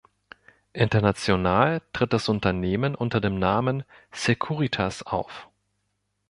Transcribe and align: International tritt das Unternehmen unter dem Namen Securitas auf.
International 0.73 1.79
tritt 1.93 2.11
das 2.11 2.27
Unternehmen 2.27 2.95
unter 2.95 3.21
dem 3.21 3.37
Namen 3.37 3.83
Securitas 4.11 5.03
auf. 5.03 5.47